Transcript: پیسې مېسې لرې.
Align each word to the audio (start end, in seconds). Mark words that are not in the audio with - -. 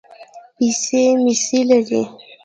پیسې 0.57 1.01
مېسې 1.23 1.59
لرې. 1.69 2.01